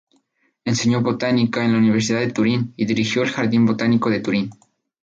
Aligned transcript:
Enseñó 0.65 1.01
botánica 1.03 1.63
en 1.63 1.73
la 1.73 1.77
Universidad 1.77 2.21
de 2.21 2.31
Turín 2.31 2.73
y 2.75 2.85
dirigió 2.85 3.21
el 3.21 3.29
jardín 3.29 3.67
botánico 3.67 4.09
de 4.09 4.19
Turín. 4.19 4.49